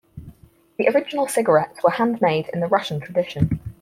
The 0.77 0.87
original 0.89 1.27
cigarettes 1.27 1.83
were 1.83 1.91
handmade 1.91 2.49
in 2.55 2.59
the 2.59 2.65
Russian 2.65 2.99
tradition. 3.01 3.59